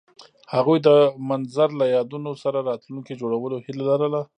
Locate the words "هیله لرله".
3.65-4.21